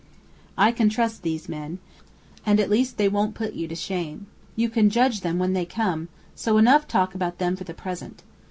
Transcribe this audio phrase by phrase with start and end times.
[0.57, 1.77] "I can trust these men.
[2.43, 4.25] And at least they won't put you to shame.
[4.55, 8.23] You can judge them when they come, so enough talk about them for the present!